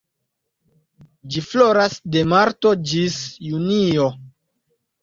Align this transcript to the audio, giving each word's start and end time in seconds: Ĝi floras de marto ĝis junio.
Ĝi 1.35 1.43
floras 1.49 1.99
de 2.17 2.27
marto 2.33 2.75
ĝis 2.93 3.21
junio. 3.53 4.15